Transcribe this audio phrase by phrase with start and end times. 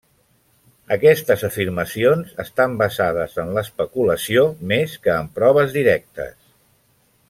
[0.95, 6.39] Aquestes afirmacions estan basades en l'especulació més que en proves directes.